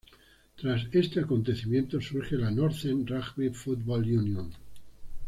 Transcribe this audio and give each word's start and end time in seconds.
Tras 0.55 0.87
este 0.93 1.19
acontecimiento, 1.19 2.01
surge 2.01 2.35
la 2.35 2.49
Northern 2.49 3.05
Rugby 3.05 3.51
Football 3.51 4.05
Union. 4.05 4.51